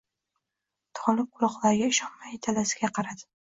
Tolib 1.01 1.29
quloqlariga 1.37 1.93
ishonmay 1.95 2.43
dadasiga 2.51 2.95
qaradi 3.01 3.33